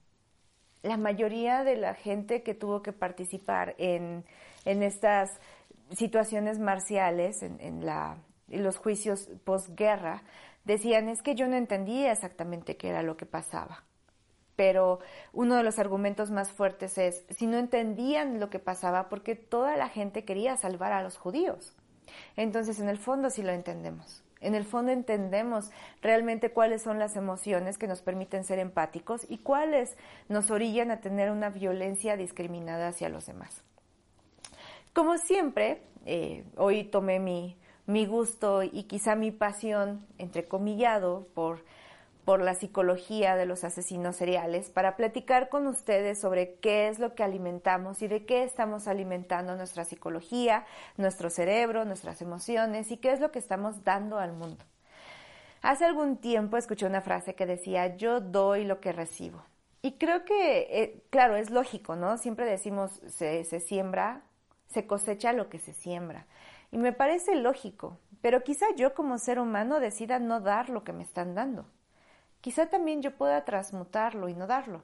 la 0.82 0.96
mayoría 0.96 1.64
de 1.64 1.76
la 1.76 1.94
gente 1.94 2.42
que 2.42 2.54
tuvo 2.54 2.82
que 2.82 2.92
participar 2.92 3.74
en, 3.78 4.24
en 4.64 4.82
estas 4.82 5.40
situaciones 5.92 6.58
marciales, 6.58 7.42
en, 7.42 7.84
la, 7.84 8.18
los 8.48 8.76
juicios 8.76 9.30
posguerra, 9.44 10.22
decían 10.64 11.08
es 11.08 11.22
que 11.22 11.34
yo 11.34 11.46
no 11.48 11.56
entendía 11.56 12.12
exactamente 12.12 12.76
qué 12.76 12.88
era 12.88 13.02
lo 13.02 13.16
que 13.16 13.26
pasaba. 13.26 13.84
Pero 14.56 14.98
uno 15.32 15.54
de 15.54 15.62
los 15.62 15.78
argumentos 15.78 16.30
más 16.30 16.50
fuertes 16.50 16.98
es, 16.98 17.24
si 17.30 17.46
no 17.46 17.58
entendían 17.58 18.40
lo 18.40 18.50
que 18.50 18.58
pasaba, 18.58 19.08
porque 19.08 19.36
toda 19.36 19.76
la 19.76 19.88
gente 19.88 20.24
quería 20.24 20.56
salvar 20.56 20.92
a 20.92 21.02
los 21.02 21.16
judíos. 21.16 21.76
Entonces, 22.36 22.80
en 22.80 22.88
el 22.88 22.98
fondo 22.98 23.30
sí 23.30 23.42
lo 23.42 23.52
entendemos. 23.52 24.24
En 24.40 24.54
el 24.54 24.64
fondo 24.64 24.92
entendemos 24.92 25.70
realmente 26.00 26.50
cuáles 26.50 26.82
son 26.82 26.98
las 26.98 27.16
emociones 27.16 27.78
que 27.78 27.88
nos 27.88 28.02
permiten 28.02 28.44
ser 28.44 28.58
empáticos 28.58 29.26
y 29.28 29.38
cuáles 29.38 29.96
nos 30.28 30.50
orillan 30.50 30.90
a 30.90 31.00
tener 31.00 31.30
una 31.30 31.50
violencia 31.50 32.16
discriminada 32.16 32.88
hacia 32.88 33.08
los 33.08 33.26
demás. 33.26 33.62
Como 34.92 35.18
siempre, 35.18 35.82
eh, 36.06 36.44
hoy 36.56 36.84
tomé 36.84 37.18
mi, 37.20 37.56
mi 37.86 38.06
gusto 38.06 38.62
y 38.62 38.84
quizá 38.84 39.16
mi 39.16 39.30
pasión, 39.30 40.06
entrecomillado, 40.18 41.26
por 41.34 41.64
por 42.28 42.42
la 42.42 42.54
psicología 42.54 43.36
de 43.36 43.46
los 43.46 43.64
asesinos 43.64 44.16
seriales 44.16 44.68
para 44.68 44.96
platicar 44.96 45.48
con 45.48 45.66
ustedes 45.66 46.20
sobre 46.20 46.56
qué 46.56 46.88
es 46.88 46.98
lo 46.98 47.14
que 47.14 47.24
alimentamos 47.24 48.02
y 48.02 48.06
de 48.06 48.26
qué 48.26 48.42
estamos 48.42 48.86
alimentando 48.86 49.56
nuestra 49.56 49.86
psicología, 49.86 50.66
nuestro 50.98 51.30
cerebro, 51.30 51.86
nuestras 51.86 52.20
emociones 52.20 52.90
y 52.90 52.98
qué 52.98 53.12
es 53.12 53.20
lo 53.20 53.30
que 53.32 53.38
estamos 53.38 53.82
dando 53.82 54.18
al 54.18 54.34
mundo. 54.34 54.62
Hace 55.62 55.86
algún 55.86 56.18
tiempo 56.18 56.58
escuché 56.58 56.84
una 56.84 57.00
frase 57.00 57.34
que 57.34 57.46
decía, 57.46 57.96
yo 57.96 58.20
doy 58.20 58.66
lo 58.66 58.78
que 58.78 58.92
recibo. 58.92 59.42
Y 59.80 59.92
creo 59.92 60.26
que, 60.26 60.66
eh, 60.68 61.02
claro, 61.08 61.34
es 61.36 61.48
lógico, 61.48 61.96
¿no? 61.96 62.18
Siempre 62.18 62.44
decimos, 62.44 62.90
se, 63.06 63.42
se 63.44 63.58
siembra, 63.58 64.20
se 64.66 64.86
cosecha 64.86 65.32
lo 65.32 65.48
que 65.48 65.60
se 65.60 65.72
siembra. 65.72 66.26
Y 66.72 66.76
me 66.76 66.92
parece 66.92 67.36
lógico, 67.36 67.96
pero 68.20 68.44
quizá 68.44 68.66
yo 68.76 68.92
como 68.92 69.16
ser 69.16 69.38
humano 69.38 69.80
decida 69.80 70.18
no 70.18 70.40
dar 70.40 70.68
lo 70.68 70.84
que 70.84 70.92
me 70.92 71.04
están 71.04 71.34
dando 71.34 71.64
quizá 72.48 72.70
también 72.70 73.02
yo 73.02 73.14
pueda 73.14 73.44
transmutarlo 73.44 74.26
y 74.30 74.32
no 74.32 74.46
darlo. 74.46 74.82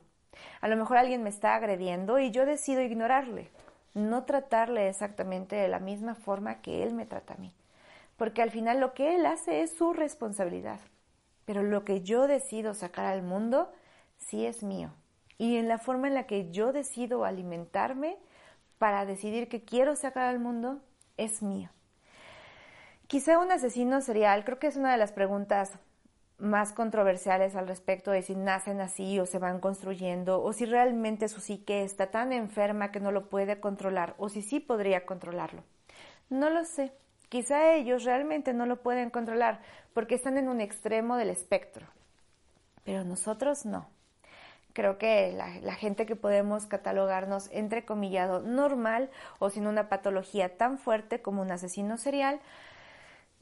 A 0.61 0.69
lo 0.69 0.77
mejor 0.77 0.99
alguien 0.99 1.23
me 1.23 1.31
está 1.31 1.55
agrediendo 1.55 2.19
y 2.19 2.31
yo 2.31 2.45
decido 2.45 2.83
ignorarle, 2.83 3.51
no 3.95 4.25
tratarle 4.25 4.91
exactamente 4.91 5.57
de 5.57 5.69
la 5.69 5.79
misma 5.79 6.15
forma 6.15 6.61
que 6.61 6.83
él 6.83 6.93
me 6.93 7.07
trata 7.07 7.33
a 7.33 7.37
mí, 7.39 7.55
porque 8.19 8.43
al 8.43 8.51
final 8.51 8.81
lo 8.81 8.93
que 8.93 9.15
él 9.15 9.25
hace 9.25 9.63
es 9.63 9.75
su 9.75 9.95
responsabilidad, 9.95 10.79
pero 11.47 11.63
lo 11.63 11.87
que 11.87 12.03
yo 12.03 12.27
decido 12.27 12.75
sacar 12.75 13.07
al 13.07 13.23
mundo 13.23 13.73
sí 14.19 14.45
es 14.45 14.63
mío. 14.63 14.91
Y 15.39 15.57
en 15.57 15.67
la 15.67 15.79
forma 15.79 16.09
en 16.09 16.15
la 16.15 16.27
que 16.27 16.51
yo 16.51 16.71
decido 16.75 17.25
alimentarme 17.25 18.19
para 18.77 19.07
decidir 19.07 19.49
que 19.49 19.65
quiero 19.65 19.97
sacar 19.97 20.25
al 20.25 20.39
mundo 20.39 20.83
es 21.17 21.43
mío. 21.43 21.71
Quizá 23.07 23.39
un 23.39 23.51
asesino 23.51 24.03
serial, 24.03 24.45
creo 24.45 24.59
que 24.59 24.67
es 24.67 24.77
una 24.77 24.93
de 24.93 24.99
las 24.99 25.13
preguntas 25.13 25.79
más 26.45 26.73
controversiales 26.73 27.57
al 27.57 27.67
respecto 27.67 28.11
de 28.11 28.23
si 28.23 28.35
nacen 28.35 28.81
así 28.81 29.19
o 29.19 29.27
se 29.27 29.39
van 29.39 29.61
construyendo, 29.61 30.43
o 30.43 30.53
si 30.53 30.65
realmente 30.65 31.29
su 31.29 31.41
psique 31.41 31.83
está 31.83 32.11
tan 32.11 32.33
enferma 32.33 32.93
que 32.93 33.01
no 33.01 33.11
lo 33.11 33.29
puede 33.29 33.61
controlar, 33.61 34.15
o 34.19 34.29
si 34.29 34.43
sí 34.43 34.61
podría 34.61 35.07
controlarlo. 35.07 35.65
No 36.31 36.51
lo 36.51 36.65
sé. 36.65 36.93
Quizá 37.29 37.73
ellos 37.75 38.05
realmente 38.05 38.53
no 38.53 38.67
lo 38.67 38.83
pueden 38.83 39.11
controlar 39.11 39.61
porque 39.93 40.15
están 40.15 40.39
en 40.39 40.49
un 40.49 40.61
extremo 40.61 41.17
del 41.17 41.31
espectro, 41.31 41.87
pero 42.85 43.05
nosotros 43.05 43.65
no. 43.67 43.89
Creo 44.73 44.99
que 44.99 45.33
la, 45.33 45.61
la 45.61 45.75
gente 45.75 46.05
que 46.05 46.17
podemos 46.17 46.67
catalogarnos 46.67 47.49
entre 47.53 47.85
comillado 47.85 48.41
normal 48.41 49.11
o 49.39 49.51
sin 49.51 49.67
una 49.67 49.89
patología 49.89 50.57
tan 50.57 50.79
fuerte 50.79 51.23
como 51.23 51.43
un 51.43 51.51
asesino 51.51 51.97
serial, 51.97 52.41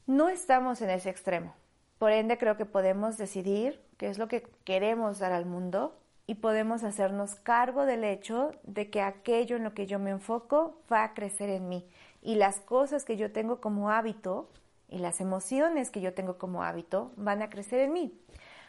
no 0.05 0.29
estamos 0.29 0.81
en 0.81 0.91
ese 0.91 1.09
extremo 1.09 1.55
por 1.97 2.11
ende, 2.11 2.37
creo 2.37 2.57
que 2.57 2.65
podemos 2.65 3.17
decidir 3.17 3.81
qué 3.97 4.07
es 4.07 4.17
lo 4.17 4.27
que 4.27 4.43
queremos 4.63 5.19
dar 5.19 5.31
al 5.31 5.45
mundo 5.45 5.95
y 6.25 6.35
podemos 6.35 6.83
hacernos 6.83 7.35
cargo 7.35 7.85
del 7.85 8.03
hecho 8.03 8.51
de 8.63 8.89
que 8.89 9.01
aquello 9.01 9.55
en 9.55 9.63
lo 9.63 9.73
que 9.73 9.85
yo 9.85 9.99
me 9.99 10.11
enfoco 10.11 10.81
va 10.91 11.03
a 11.03 11.13
crecer 11.13 11.49
en 11.49 11.69
mí 11.69 11.85
y 12.21 12.35
las 12.35 12.59
cosas 12.61 13.03
que 13.03 13.17
yo 13.17 13.31
tengo 13.31 13.59
como 13.59 13.89
hábito 13.89 14.49
y 14.89 14.99
las 14.99 15.19
emociones 15.21 15.89
que 15.89 16.01
yo 16.01 16.13
tengo 16.13 16.37
como 16.37 16.63
hábito 16.63 17.11
van 17.17 17.41
a 17.41 17.49
crecer 17.49 17.79
en 17.79 17.93
mí. 17.93 18.19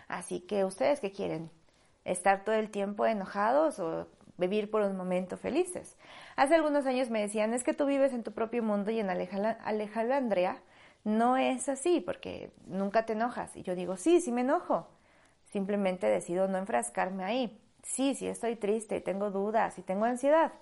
Así 0.08 0.40
que 0.40 0.64
ustedes 0.64 1.00
que 1.00 1.12
quieren 1.12 1.50
estar 2.04 2.44
todo 2.44 2.54
el 2.54 2.70
tiempo 2.70 3.06
enojados 3.06 3.78
o 3.78 4.06
vivir 4.36 4.70
por 4.70 4.82
un 4.82 4.96
momento 4.96 5.36
felices. 5.36 5.96
Hace 6.36 6.56
algunos 6.56 6.86
años 6.86 7.10
me 7.10 7.20
decían, 7.20 7.54
es 7.54 7.62
que 7.62 7.74
tú 7.74 7.86
vives 7.86 8.12
en 8.12 8.24
tu 8.24 8.32
propio 8.32 8.62
mundo 8.62 8.90
y 8.90 8.98
en 8.98 9.10
Alejandría 9.10 10.58
no 11.04 11.36
es 11.36 11.68
así 11.68 12.00
porque 12.00 12.50
nunca 12.66 13.06
te 13.06 13.12
enojas. 13.12 13.54
Y 13.56 13.62
yo 13.62 13.74
digo, 13.74 13.96
sí, 13.96 14.20
sí 14.20 14.32
me 14.32 14.40
enojo. 14.40 14.88
Simplemente 15.52 16.06
decido 16.08 16.48
no 16.48 16.58
enfrascarme 16.58 17.24
ahí. 17.24 17.60
Sí, 17.82 18.14
sí 18.14 18.26
estoy 18.26 18.56
triste, 18.56 19.00
tengo 19.00 19.30
dudas 19.30 19.78
y 19.78 19.82
tengo 19.82 20.06
ansiedad, 20.06 20.52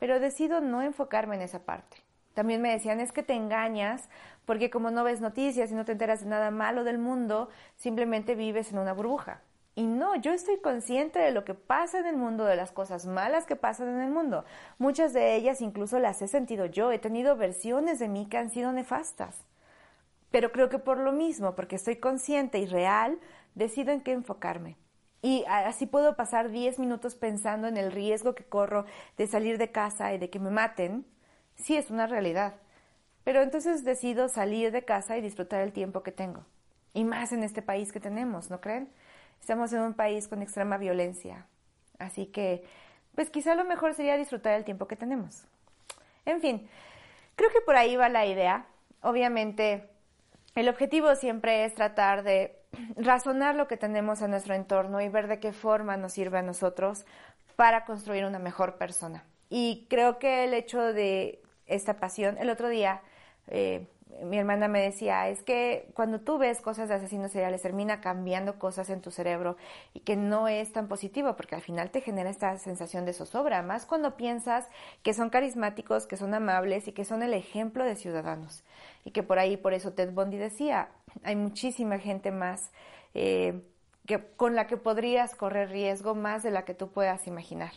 pero 0.00 0.18
decido 0.18 0.60
no 0.60 0.82
enfocarme 0.82 1.36
en 1.36 1.42
esa 1.42 1.60
parte. 1.60 1.98
También 2.34 2.60
me 2.60 2.70
decían, 2.70 3.00
es 3.00 3.12
que 3.12 3.22
te 3.22 3.34
engañas 3.34 4.08
porque 4.44 4.68
como 4.68 4.90
no 4.90 5.04
ves 5.04 5.20
noticias 5.20 5.70
y 5.70 5.74
no 5.74 5.84
te 5.84 5.92
enteras 5.92 6.20
de 6.20 6.26
nada 6.26 6.50
malo 6.50 6.84
del 6.84 6.98
mundo, 6.98 7.48
simplemente 7.76 8.34
vives 8.34 8.72
en 8.72 8.78
una 8.78 8.92
burbuja. 8.92 9.40
Y 9.74 9.86
no, 9.86 10.16
yo 10.16 10.32
estoy 10.32 10.58
consciente 10.58 11.18
de 11.18 11.30
lo 11.30 11.44
que 11.44 11.54
pasa 11.54 11.98
en 11.98 12.06
el 12.06 12.16
mundo, 12.16 12.44
de 12.44 12.56
las 12.56 12.72
cosas 12.72 13.06
malas 13.06 13.46
que 13.46 13.56
pasan 13.56 13.88
en 13.88 14.00
el 14.00 14.10
mundo. 14.10 14.44
Muchas 14.78 15.12
de 15.12 15.34
ellas 15.36 15.60
incluso 15.60 15.98
las 15.98 16.20
he 16.22 16.28
sentido 16.28 16.66
yo. 16.66 16.92
He 16.92 16.98
tenido 16.98 17.36
versiones 17.36 17.98
de 17.98 18.08
mí 18.08 18.26
que 18.26 18.38
han 18.38 18.50
sido 18.50 18.72
nefastas. 18.72 19.44
Pero 20.36 20.52
creo 20.52 20.68
que 20.68 20.78
por 20.78 20.98
lo 20.98 21.12
mismo, 21.12 21.54
porque 21.54 21.76
estoy 21.76 21.96
consciente 21.96 22.58
y 22.58 22.66
real, 22.66 23.18
decido 23.54 23.90
en 23.90 24.02
qué 24.02 24.12
enfocarme. 24.12 24.76
Y 25.22 25.46
así 25.48 25.86
puedo 25.86 26.14
pasar 26.14 26.50
10 26.50 26.78
minutos 26.78 27.14
pensando 27.14 27.68
en 27.68 27.78
el 27.78 27.90
riesgo 27.90 28.34
que 28.34 28.44
corro 28.44 28.84
de 29.16 29.26
salir 29.28 29.56
de 29.56 29.72
casa 29.72 30.12
y 30.12 30.18
de 30.18 30.28
que 30.28 30.38
me 30.38 30.50
maten. 30.50 31.06
Sí, 31.54 31.74
es 31.74 31.90
una 31.90 32.06
realidad. 32.06 32.56
Pero 33.24 33.40
entonces 33.40 33.82
decido 33.82 34.28
salir 34.28 34.72
de 34.72 34.84
casa 34.84 35.16
y 35.16 35.22
disfrutar 35.22 35.62
el 35.62 35.72
tiempo 35.72 36.02
que 36.02 36.12
tengo. 36.12 36.44
Y 36.92 37.04
más 37.04 37.32
en 37.32 37.42
este 37.42 37.62
país 37.62 37.90
que 37.90 38.00
tenemos, 38.00 38.50
¿no 38.50 38.60
creen? 38.60 38.92
Estamos 39.40 39.72
en 39.72 39.80
un 39.80 39.94
país 39.94 40.28
con 40.28 40.42
extrema 40.42 40.76
violencia. 40.76 41.46
Así 41.98 42.26
que, 42.26 42.62
pues 43.14 43.30
quizá 43.30 43.54
lo 43.54 43.64
mejor 43.64 43.94
sería 43.94 44.18
disfrutar 44.18 44.52
el 44.52 44.66
tiempo 44.66 44.86
que 44.86 44.96
tenemos. 44.96 45.46
En 46.26 46.42
fin, 46.42 46.68
creo 47.36 47.48
que 47.48 47.62
por 47.62 47.76
ahí 47.76 47.96
va 47.96 48.10
la 48.10 48.26
idea. 48.26 48.66
Obviamente, 49.00 49.95
el 50.56 50.68
objetivo 50.68 51.14
siempre 51.14 51.64
es 51.64 51.74
tratar 51.74 52.24
de 52.24 52.58
razonar 52.96 53.54
lo 53.54 53.68
que 53.68 53.76
tenemos 53.76 54.20
en 54.22 54.30
nuestro 54.30 54.54
entorno 54.54 55.00
y 55.00 55.08
ver 55.08 55.28
de 55.28 55.38
qué 55.38 55.52
forma 55.52 55.96
nos 55.96 56.14
sirve 56.14 56.38
a 56.38 56.42
nosotros 56.42 57.04
para 57.54 57.84
construir 57.84 58.24
una 58.24 58.38
mejor 58.38 58.76
persona. 58.76 59.24
Y 59.48 59.86
creo 59.88 60.18
que 60.18 60.44
el 60.44 60.54
hecho 60.54 60.80
de 60.92 61.42
esta 61.66 61.94
pasión, 61.98 62.36
el 62.38 62.50
otro 62.50 62.68
día 62.68 63.02
eh, 63.48 63.86
mi 64.22 64.38
hermana 64.38 64.68
me 64.68 64.80
decía, 64.80 65.28
es 65.28 65.42
que 65.42 65.88
cuando 65.94 66.20
tú 66.20 66.38
ves 66.38 66.60
cosas 66.60 66.88
de 66.88 66.94
asesinos 66.94 67.32
seriales 67.32 67.62
termina 67.62 68.00
cambiando 68.00 68.58
cosas 68.58 68.88
en 68.88 69.00
tu 69.00 69.10
cerebro 69.10 69.56
y 69.94 70.00
que 70.00 70.16
no 70.16 70.48
es 70.48 70.72
tan 70.72 70.88
positivo 70.88 71.36
porque 71.36 71.54
al 71.54 71.60
final 71.60 71.90
te 71.90 72.00
genera 72.00 72.30
esta 72.30 72.56
sensación 72.58 73.04
de 73.04 73.12
zozobra, 73.12 73.62
más 73.62 73.84
cuando 73.84 74.16
piensas 74.16 74.68
que 75.02 75.12
son 75.12 75.28
carismáticos, 75.28 76.06
que 76.06 76.16
son 76.16 76.34
amables 76.34 76.88
y 76.88 76.92
que 76.92 77.04
son 77.04 77.22
el 77.22 77.34
ejemplo 77.34 77.84
de 77.84 77.96
ciudadanos. 77.96 78.62
Y 79.04 79.10
que 79.10 79.22
por 79.22 79.38
ahí, 79.38 79.56
por 79.56 79.74
eso 79.74 79.92
Ted 79.92 80.12
Bundy 80.12 80.38
decía, 80.38 80.88
hay 81.22 81.36
muchísima 81.36 81.98
gente 81.98 82.30
más 82.30 82.70
eh, 83.14 83.60
que, 84.06 84.24
con 84.36 84.54
la 84.54 84.66
que 84.66 84.76
podrías 84.76 85.34
correr 85.34 85.70
riesgo 85.70 86.14
más 86.14 86.42
de 86.42 86.52
la 86.52 86.64
que 86.64 86.74
tú 86.74 86.90
puedas 86.90 87.26
imaginar. 87.26 87.72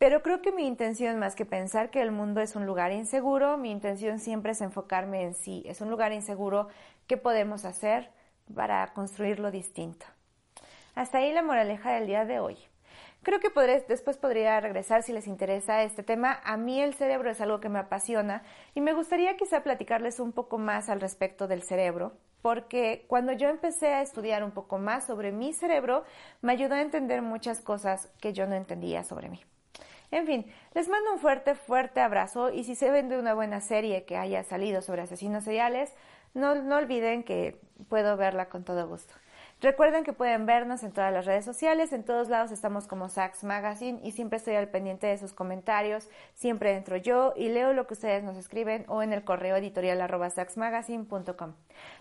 Pero 0.00 0.22
creo 0.22 0.40
que 0.40 0.50
mi 0.50 0.66
intención, 0.66 1.18
más 1.18 1.36
que 1.36 1.44
pensar 1.44 1.90
que 1.90 2.00
el 2.00 2.10
mundo 2.10 2.40
es 2.40 2.56
un 2.56 2.64
lugar 2.64 2.90
inseguro, 2.90 3.58
mi 3.58 3.70
intención 3.70 4.18
siempre 4.18 4.52
es 4.52 4.62
enfocarme 4.62 5.24
en 5.24 5.34
sí. 5.34 5.62
Es 5.66 5.82
un 5.82 5.90
lugar 5.90 6.14
inseguro, 6.14 6.68
¿qué 7.06 7.18
podemos 7.18 7.66
hacer 7.66 8.10
para 8.54 8.94
construirlo 8.94 9.50
distinto? 9.50 10.06
Hasta 10.94 11.18
ahí 11.18 11.34
la 11.34 11.42
moraleja 11.42 11.92
del 11.92 12.06
día 12.06 12.24
de 12.24 12.40
hoy. 12.40 12.56
Creo 13.22 13.40
que 13.40 13.50
después 13.88 14.16
podría 14.16 14.58
regresar 14.58 15.02
si 15.02 15.12
les 15.12 15.26
interesa 15.26 15.82
este 15.82 16.02
tema. 16.02 16.40
A 16.44 16.56
mí 16.56 16.80
el 16.80 16.94
cerebro 16.94 17.28
es 17.28 17.42
algo 17.42 17.60
que 17.60 17.68
me 17.68 17.80
apasiona 17.80 18.42
y 18.74 18.80
me 18.80 18.94
gustaría 18.94 19.36
quizá 19.36 19.62
platicarles 19.62 20.18
un 20.18 20.32
poco 20.32 20.56
más 20.56 20.88
al 20.88 21.02
respecto 21.02 21.46
del 21.46 21.62
cerebro, 21.62 22.14
porque 22.40 23.04
cuando 23.06 23.32
yo 23.32 23.50
empecé 23.50 23.88
a 23.88 24.00
estudiar 24.00 24.44
un 24.44 24.52
poco 24.52 24.78
más 24.78 25.04
sobre 25.04 25.30
mi 25.30 25.52
cerebro, 25.52 26.04
me 26.40 26.52
ayudó 26.52 26.76
a 26.76 26.80
entender 26.80 27.20
muchas 27.20 27.60
cosas 27.60 28.10
que 28.18 28.32
yo 28.32 28.46
no 28.46 28.54
entendía 28.54 29.04
sobre 29.04 29.28
mí. 29.28 29.44
En 30.10 30.26
fin, 30.26 30.46
les 30.74 30.88
mando 30.88 31.12
un 31.12 31.18
fuerte, 31.18 31.54
fuerte 31.54 32.00
abrazo 32.00 32.50
y 32.50 32.64
si 32.64 32.74
se 32.74 32.90
ven 32.90 33.08
de 33.08 33.18
una 33.18 33.34
buena 33.34 33.60
serie 33.60 34.04
que 34.04 34.16
haya 34.16 34.42
salido 34.42 34.82
sobre 34.82 35.02
asesinos 35.02 35.44
seriales, 35.44 35.92
no, 36.34 36.54
no 36.56 36.76
olviden 36.76 37.22
que 37.22 37.60
puedo 37.88 38.16
verla 38.16 38.48
con 38.48 38.64
todo 38.64 38.88
gusto. 38.88 39.14
Recuerden 39.60 40.04
que 40.04 40.14
pueden 40.14 40.46
vernos 40.46 40.82
en 40.84 40.92
todas 40.92 41.12
las 41.12 41.26
redes 41.26 41.44
sociales, 41.44 41.92
en 41.92 42.02
todos 42.02 42.30
lados 42.30 42.50
estamos 42.50 42.86
como 42.86 43.10
Sax 43.10 43.44
Magazine 43.44 44.00
y 44.02 44.12
siempre 44.12 44.38
estoy 44.38 44.54
al 44.54 44.68
pendiente 44.68 45.06
de 45.06 45.18
sus 45.18 45.34
comentarios, 45.34 46.08
siempre 46.34 46.74
entro 46.74 46.96
yo 46.96 47.34
y 47.36 47.50
leo 47.50 47.74
lo 47.74 47.86
que 47.86 47.92
ustedes 47.92 48.24
nos 48.24 48.38
escriben 48.38 48.86
o 48.88 49.02
en 49.02 49.12
el 49.12 49.22
correo 49.22 49.56
editorial 49.56 50.00
saxmagazine.com. 50.30 51.52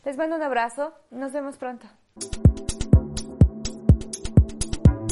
Les 0.06 0.16
mando 0.16 0.38
un 0.38 0.44
abrazo, 0.44 0.94
nos 1.12 1.34
vemos 1.34 1.58
pronto. 1.58 1.88